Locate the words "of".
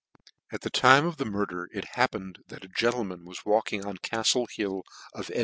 1.05-1.17, 5.13-5.25